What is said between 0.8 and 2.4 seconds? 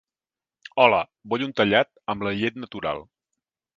Hola, vull un tallat, amb la